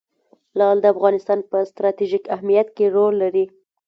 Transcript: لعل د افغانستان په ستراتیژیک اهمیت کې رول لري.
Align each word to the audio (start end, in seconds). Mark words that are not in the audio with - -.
لعل 0.57 0.77
د 0.81 0.85
افغانستان 0.93 1.39
په 1.49 1.57
ستراتیژیک 1.71 2.23
اهمیت 2.35 2.67
کې 2.75 2.85
رول 2.95 3.13
لري. 3.23 3.45